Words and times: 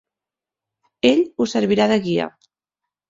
Ell 1.09 1.21
us 1.45 1.55
servirà 1.59 1.87
de 1.93 1.99
guia. 2.07 2.27